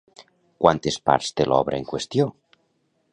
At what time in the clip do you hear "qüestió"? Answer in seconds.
1.93-2.29